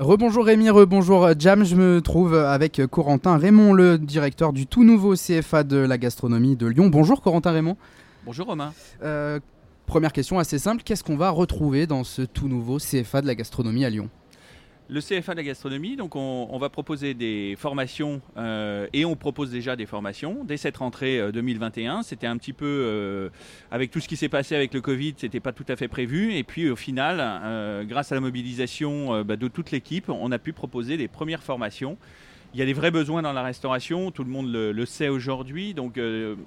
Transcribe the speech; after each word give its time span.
Rebonjour 0.00 0.44
Rémi, 0.44 0.70
rebonjour 0.70 1.28
Jam, 1.38 1.64
je 1.64 1.76
me 1.76 2.00
trouve 2.00 2.34
avec 2.34 2.82
Corentin 2.90 3.36
Raymond, 3.36 3.72
le 3.72 3.96
directeur 3.96 4.52
du 4.52 4.66
tout 4.66 4.82
nouveau 4.82 5.14
CFA 5.14 5.62
de 5.62 5.76
la 5.76 5.98
gastronomie 5.98 6.56
de 6.56 6.66
Lyon. 6.66 6.88
Bonjour 6.88 7.22
Corentin 7.22 7.52
Raymond. 7.52 7.76
Bonjour 8.26 8.48
Romain. 8.48 8.72
Euh, 9.04 9.38
première 9.86 10.12
question 10.12 10.40
assez 10.40 10.58
simple, 10.58 10.82
qu'est-ce 10.82 11.04
qu'on 11.04 11.16
va 11.16 11.30
retrouver 11.30 11.86
dans 11.86 12.02
ce 12.02 12.22
tout 12.22 12.48
nouveau 12.48 12.78
CFA 12.78 13.22
de 13.22 13.28
la 13.28 13.36
gastronomie 13.36 13.84
à 13.84 13.90
Lyon? 13.90 14.08
Le 14.88 15.00
CFA 15.00 15.32
de 15.32 15.38
la 15.38 15.44
gastronomie, 15.44 15.96
donc 15.96 16.14
on, 16.14 16.58
va 16.58 16.68
proposer 16.68 17.14
des 17.14 17.56
formations 17.58 18.20
euh, 18.36 18.86
et 18.92 19.04
on 19.04 19.16
propose 19.16 19.50
déjà 19.50 19.76
des 19.76 19.86
formations 19.86 20.44
dès 20.44 20.56
cette 20.56 20.76
rentrée 20.76 21.32
2021. 21.32 21.98
Euh, 21.98 22.02
c'était 22.02 22.26
un 22.26 22.36
petit 22.36 22.52
peu 22.52 22.66
euh, 22.66 23.30
avec 23.70 23.90
tout 23.90 24.00
ce 24.00 24.08
qui 24.08 24.16
s'est 24.16 24.28
passé 24.28 24.54
avec 24.54 24.74
le 24.74 24.80
Covid, 24.80 25.14
c'était 25.16 25.40
pas 25.40 25.52
tout 25.52 25.64
à 25.68 25.76
fait 25.76 25.88
prévu. 25.88 26.34
Et 26.34 26.44
puis 26.44 26.68
au 26.68 26.76
final, 26.76 27.86
grâce 27.86 28.12
à 28.12 28.14
la 28.14 28.20
mobilisation 28.20 29.22
bah, 29.24 29.36
de 29.36 29.48
toute 29.48 29.70
l'équipe, 29.70 30.08
on 30.10 30.30
a 30.32 30.38
pu 30.38 30.52
proposer 30.52 30.96
des 30.96 31.08
premières 31.08 31.42
formations. 31.42 31.96
Il 32.54 32.60
y 32.60 32.62
a 32.62 32.66
des 32.66 32.72
vrais 32.72 32.92
besoins 32.92 33.20
dans 33.20 33.32
la 33.32 33.42
restauration, 33.42 34.12
tout 34.12 34.22
le 34.22 34.30
monde 34.30 34.46
le, 34.52 34.86
sait 34.86 35.08
aujourd'hui. 35.08 35.74
Donc 35.74 35.98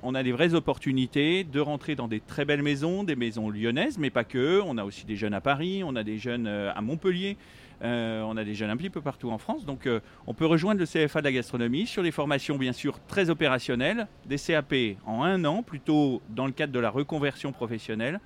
on 0.03 0.15
a 0.15 0.23
des 0.23 0.31
vraies 0.31 0.53
opportunités 0.53 1.43
de 1.43 1.59
rentrer 1.59 1.95
dans 1.95 2.07
des 2.07 2.21
très 2.21 2.45
belles 2.45 2.63
maisons, 2.63 3.03
des 3.03 3.17
maisons 3.17 3.49
lyonnaises, 3.49 3.97
mais 3.97 4.09
pas 4.09 4.23
que. 4.23 4.61
On 4.65 4.77
a 4.77 4.85
aussi 4.85 5.05
des 5.05 5.17
jeunes 5.17 5.33
à 5.33 5.41
Paris, 5.41 5.83
on 5.83 5.97
a 5.97 6.05
des 6.05 6.17
jeunes 6.17 6.47
à 6.47 6.79
Montpellier. 6.79 7.35
Euh, 7.83 8.21
on 8.21 8.37
a 8.37 8.45
des 8.45 8.55
jeunes 8.55 8.69
un 8.69 8.77
petit 8.77 8.89
peu 8.89 9.01
partout 9.01 9.31
en 9.31 9.37
France. 9.37 9.65
Donc 9.65 9.85
euh, 9.85 9.99
on 10.25 10.33
peut 10.33 10.45
rejoindre 10.45 10.79
le 10.79 10.85
CFA 10.85 11.19
de 11.19 11.25
la 11.25 11.31
gastronomie 11.33 11.85
sur 11.85 12.03
des 12.03 12.11
formations 12.11 12.57
bien 12.57 12.71
sûr 12.73 12.99
très 13.07 13.29
opérationnelles, 13.29 14.07
des 14.25 14.37
CAP 14.37 14.73
en 15.05 15.23
un 15.23 15.43
an, 15.43 15.61
plutôt 15.61 16.21
dans 16.29 16.45
le 16.45 16.53
cadre 16.53 16.71
de 16.71 16.79
la 16.79 16.89
reconversion 16.89 17.51
professionnelle, 17.51 18.21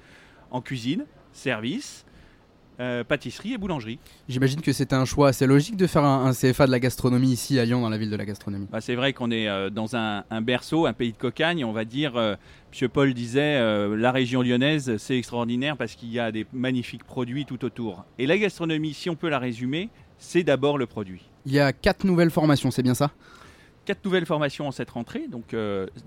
en 0.52 0.62
cuisine, 0.62 1.05
service, 1.34 2.05
euh, 2.81 3.03
pâtisserie 3.03 3.53
et 3.53 3.58
boulangerie. 3.59 3.99
J'imagine 4.27 4.59
que 4.59 4.73
c'était 4.73 4.95
un 4.95 5.05
choix 5.05 5.27
assez 5.27 5.45
logique 5.45 5.77
de 5.77 5.85
faire 5.85 6.03
un, 6.03 6.31
CFA 6.34 6.66
de 6.66 6.71
la 6.71 6.80
gastronomie 6.80 7.31
ici 7.31 7.59
à 7.59 7.66
Lyon, 7.66 7.80
dans 7.80 7.90
la 7.90 7.98
ville 7.99 8.09
de 8.09 8.16
la 8.16 8.26
gastronomie. 8.26 8.67
Bah, 8.71 8.81
c'est 8.81 8.95
vrai 8.95 9.13
qu'on 9.13 9.29
est 9.29 9.48
euh, 9.48 9.70
dans 9.70 9.96
un, 9.96 10.23
berceau, 10.41 10.88
un 10.88 10.93
pays 10.93 11.12
de 11.12 11.18
cocagne. 11.18 11.63
On 11.63 11.73
va 11.73 11.85
dire, 11.85 12.18
euh, 12.18 12.35
M. 12.82 12.90
Paul 12.90 13.13
disait, 13.13 13.60
la 13.96 14.12
région 14.12 14.41
lyonnaise, 14.41 14.98
c'est 14.98 15.15
extraordinaire 15.15 15.77
parce 15.77 15.93
qu'il 15.93 16.10
y 16.10 16.20
a 16.20 16.32
des 16.32 16.48
magnifiques 16.54 17.04
produits 17.04 17.46
tout 17.46 17.63
autour. 17.65 18.04
Et 18.18 18.26
la 18.26 18.40
gastronomie, 18.40 18.95
si 18.95 19.12
on 19.12 19.16
peut 19.16 19.29
la 19.29 19.38
résumer, 19.38 19.90
c'est 20.18 20.41
d'abord 20.41 20.79
le 20.79 20.88
produit. 20.88 21.29
Il 21.45 21.54
y 21.54 21.60
a 21.60 21.73
quatre 21.73 22.04
nouvelles 22.04 22.32
formations, 22.32 22.71
c'est 22.71 22.84
bien 22.84 22.95
ça? 22.95 23.12
Quatre 23.85 24.04
nouvelles 24.05 24.26
formations 24.26 24.68
en 24.68 24.71
cette 24.71 24.90
rentrée, 24.90 25.27
donc 25.27 25.55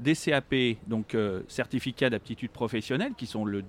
des 0.00 0.14
CAP, 0.16 0.55
donc 0.88 1.16
certificat 1.47 2.11
d'aptitude 2.11 2.50
professionnelle, 2.50 3.12
qui 3.16 3.27
sont 3.27 3.44
le 3.44 3.62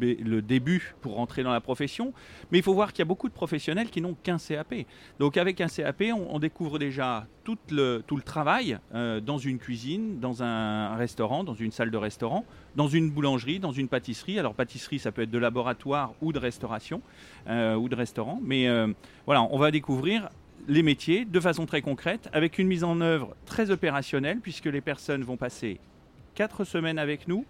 le 0.00 0.40
début 0.40 0.94
pour 1.00 1.14
rentrer 1.14 1.42
dans 1.42 1.52
la 1.52 1.60
profession. 1.60 2.12
Mais 2.50 2.58
il 2.58 2.64
faut 2.64 2.74
voir 2.74 2.92
qu'il 2.92 3.00
y 3.00 3.02
a 3.02 3.06
beaucoup 3.06 3.28
de 3.28 3.34
professionnels 3.34 3.90
qui 3.90 4.00
n'ont 4.00 4.14
qu'un 4.14 4.38
CAP. 4.38 4.74
Donc 5.18 5.36
avec 5.36 5.60
un 5.60 5.68
CAP, 5.68 6.04
on, 6.14 6.38
découvre 6.38 6.78
déjà 6.78 7.26
tout 7.44 7.58
le, 7.70 8.02
travail 8.24 8.78
euh, 8.94 9.20
dans 9.20 9.38
une 9.38 9.58
cuisine, 9.58 10.20
dans 10.20 10.42
un 10.42 10.94
restaurant, 10.96 11.44
dans 11.44 11.54
une 11.54 11.72
salle 11.72 11.90
de 11.90 11.96
restaurant, 11.96 12.44
dans 12.76 12.88
une 12.88 13.10
boulangerie, 13.10 13.58
dans 13.58 13.72
une 13.72 13.88
pâtisserie. 13.88 14.38
Alors 14.38 14.54
pâtisserie, 14.54 14.98
ça 14.98 15.12
peut 15.12 15.22
être 15.22 15.30
de 15.30 15.38
laboratoire 15.38 16.12
ou 16.20 16.32
de 16.32 16.38
restauration 16.38 17.00
euh, 17.48 17.74
ou 17.74 17.88
de 17.88 17.94
restaurant. 17.94 18.40
Mais 18.42 18.68
euh, 18.68 18.88
voilà, 19.26 19.42
on 19.42 19.58
va 19.58 19.70
découvrir 19.70 20.28
les 20.66 20.82
métiers 20.82 21.24
de 21.24 21.40
façon 21.40 21.66
très 21.66 21.80
concrète, 21.80 22.28
avec 22.32 22.58
une 22.58 22.68
mise 22.68 22.84
en 22.84 23.00
œuvre 23.00 23.34
très 23.46 23.70
opérationnelle, 23.70 24.40
puisque 24.40 24.66
les 24.66 24.80
personnes 24.80 25.22
vont 25.22 25.36
passer 25.36 25.80
quatre 26.34 26.64
semaines 26.64 26.98
avec 26.98 27.26
nous, 27.26 27.44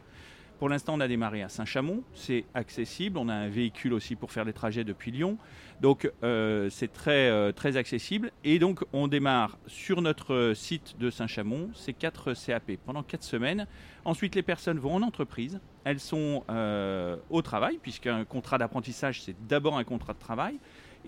pour 0.58 0.68
l'instant, 0.68 0.94
on 0.94 1.00
a 1.00 1.06
démarré 1.06 1.42
à 1.42 1.48
Saint-Chamond. 1.48 2.02
C'est 2.14 2.44
accessible. 2.52 3.16
On 3.18 3.28
a 3.28 3.34
un 3.34 3.48
véhicule 3.48 3.92
aussi 3.92 4.16
pour 4.16 4.32
faire 4.32 4.44
les 4.44 4.52
trajets 4.52 4.82
depuis 4.82 5.12
Lyon. 5.12 5.38
Donc, 5.80 6.10
euh, 6.24 6.68
c'est 6.68 6.92
très, 6.92 7.30
euh, 7.30 7.52
très 7.52 7.76
accessible. 7.76 8.32
Et 8.42 8.58
donc, 8.58 8.84
on 8.92 9.06
démarre 9.06 9.56
sur 9.68 10.02
notre 10.02 10.54
site 10.56 10.96
de 10.98 11.10
Saint-Chamond. 11.10 11.70
C'est 11.74 11.92
4 11.92 12.34
CAP 12.34 12.72
pendant 12.84 13.04
4 13.04 13.22
semaines. 13.22 13.68
Ensuite, 14.04 14.34
les 14.34 14.42
personnes 14.42 14.80
vont 14.80 14.96
en 14.96 15.02
entreprise. 15.02 15.60
Elles 15.84 16.00
sont 16.00 16.42
euh, 16.50 17.16
au 17.30 17.40
travail, 17.40 17.78
puisqu'un 17.80 18.24
contrat 18.24 18.58
d'apprentissage, 18.58 19.22
c'est 19.22 19.36
d'abord 19.46 19.78
un 19.78 19.84
contrat 19.84 20.12
de 20.12 20.18
travail. 20.18 20.58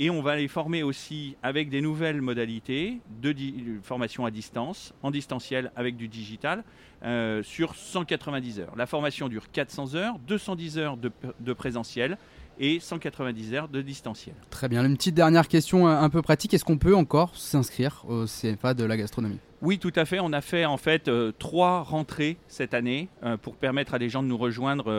Et 0.02 0.08
on 0.08 0.22
va 0.22 0.34
les 0.34 0.48
former 0.48 0.82
aussi 0.82 1.36
avec 1.42 1.68
des 1.68 1.82
nouvelles 1.82 2.22
modalités 2.22 3.02
de 3.20 3.34
formation 3.82 4.24
à 4.24 4.30
distance, 4.30 4.94
en 5.02 5.10
distanciel 5.10 5.70
avec 5.76 5.98
du 5.98 6.08
digital, 6.08 6.64
euh, 7.04 7.42
sur 7.42 7.74
190 7.74 8.60
heures. 8.60 8.72
La 8.78 8.86
formation 8.86 9.28
dure 9.28 9.50
400 9.52 9.96
heures, 9.96 10.18
210 10.26 10.78
heures 10.78 10.96
de, 10.96 11.52
présentiel 11.52 12.16
et 12.58 12.80
190 12.80 13.52
heures 13.52 13.68
de 13.68 13.82
distanciel. 13.82 14.34
Très 14.48 14.70
bien. 14.70 14.86
Une 14.86 14.96
petite 14.96 15.14
dernière 15.14 15.48
question 15.48 15.86
un 15.86 16.08
peu 16.08 16.22
pratique. 16.22 16.54
Est-ce 16.54 16.64
qu'on 16.64 16.78
peut 16.78 16.96
encore 16.96 17.36
s'inscrire 17.36 18.02
au 18.08 18.24
CFA 18.24 18.72
de 18.72 18.84
la 18.84 18.96
gastronomie? 18.96 19.38
Oui, 19.62 19.78
tout 19.78 19.92
à 19.96 20.04
fait. 20.04 20.20
On 20.20 20.32
a 20.32 20.40
fait 20.40 20.64
en 20.64 20.76
fait 20.76 21.08
euh, 21.08 21.32
trois 21.38 21.82
rentrées 21.82 22.38
cette 22.48 22.74
année 22.74 23.08
euh, 23.22 23.36
pour 23.36 23.56
permettre 23.56 23.94
à 23.94 23.98
des 23.98 24.08
gens 24.08 24.22
de 24.22 24.28
nous 24.28 24.38
rejoindre 24.38 24.90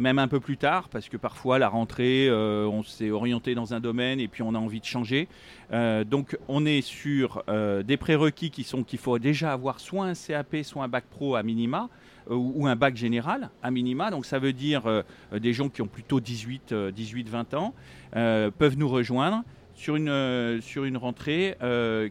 même 0.00 0.18
un 0.18 0.28
peu 0.28 0.40
plus 0.40 0.56
tard, 0.56 0.88
parce 0.88 1.08
que 1.08 1.16
parfois 1.16 1.58
la 1.58 1.68
rentrée, 1.68 2.26
euh, 2.28 2.66
on 2.66 2.82
s'est 2.82 3.10
orienté 3.10 3.54
dans 3.54 3.74
un 3.74 3.80
domaine 3.80 4.18
et 4.18 4.26
puis 4.26 4.42
on 4.42 4.54
a 4.54 4.58
envie 4.58 4.80
de 4.80 4.84
changer. 4.84 5.28
Euh, 5.72 6.02
donc 6.04 6.36
on 6.48 6.66
est 6.66 6.80
sur 6.80 7.44
euh, 7.48 7.82
des 7.82 7.96
prérequis 7.96 8.50
qui 8.50 8.64
sont 8.64 8.82
qu'il 8.82 8.98
faut 8.98 9.18
déjà 9.18 9.52
avoir 9.52 9.78
soit 9.78 10.06
un 10.06 10.14
CAP, 10.14 10.56
soit 10.64 10.82
un 10.82 10.88
bac 10.88 11.04
pro 11.08 11.36
à 11.36 11.42
minima, 11.42 11.88
ou, 12.28 12.68
un 12.68 12.76
bac 12.76 12.96
général 12.96 13.50
à 13.62 13.70
minima. 13.70 14.10
Donc 14.10 14.24
ça 14.24 14.38
veut 14.38 14.52
dire 14.52 15.02
des 15.32 15.52
gens 15.52 15.68
qui 15.68 15.82
ont 15.82 15.88
plutôt 15.88 16.20
18, 16.20 16.72
18 16.94 17.28
20 17.28 17.54
ans 17.54 17.74
peuvent 18.12 18.76
nous 18.76 18.88
rejoindre 18.88 19.42
sur 19.80 19.96
une, 19.96 20.60
sur 20.60 20.84
une 20.84 20.96
rentrée 20.96 21.56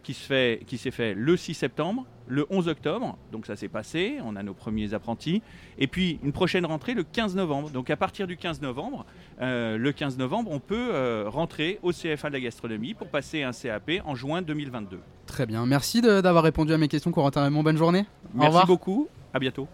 qui 0.03 0.13
s'est 0.13 0.27
fait, 0.27 0.63
qui 0.65 0.77
fait 0.77 1.13
le 1.13 1.37
6 1.37 1.53
septembre 1.53 2.05
le 2.29 2.45
11 2.49 2.67
octobre, 2.67 3.17
donc 3.31 3.45
ça 3.47 3.55
s'est 3.55 3.67
passé, 3.67 4.17
on 4.23 4.35
a 4.35 4.43
nos 4.43 4.53
premiers 4.53 4.93
apprentis, 4.93 5.41
et 5.77 5.87
puis 5.87 6.19
une 6.23 6.31
prochaine 6.31 6.65
rentrée 6.65 6.93
le 6.93 7.03
15 7.03 7.35
novembre. 7.35 7.71
Donc 7.71 7.89
à 7.89 7.97
partir 7.97 8.27
du 8.27 8.37
15 8.37 8.61
novembre, 8.61 9.05
euh, 9.41 9.77
le 9.77 9.91
15 9.91 10.17
novembre, 10.17 10.51
on 10.51 10.59
peut 10.59 10.89
euh, 10.93 11.25
rentrer 11.27 11.79
au 11.81 11.91
CFA 11.91 12.29
de 12.29 12.33
la 12.33 12.39
gastronomie 12.39 12.93
pour 12.93 13.07
passer 13.07 13.43
un 13.43 13.51
CAP 13.51 13.91
en 14.05 14.15
juin 14.15 14.41
2022. 14.41 14.99
Très 15.25 15.45
bien, 15.45 15.65
merci 15.65 16.01
d'avoir 16.01 16.43
répondu 16.43 16.71
à 16.71 16.77
mes 16.77 16.87
questions, 16.87 17.11
Corentin 17.11 17.43
Raymond. 17.43 17.63
Bonne 17.63 17.77
journée. 17.77 18.05
Merci 18.33 18.65
beaucoup, 18.67 19.09
à 19.33 19.39
bientôt. 19.39 19.67